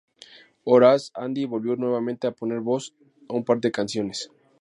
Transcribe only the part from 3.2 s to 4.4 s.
a un par de canciones.